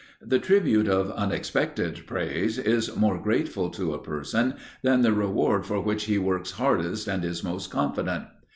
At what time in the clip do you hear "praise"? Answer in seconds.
2.07-2.57